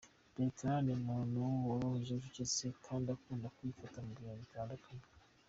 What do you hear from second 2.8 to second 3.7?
kandi ukunda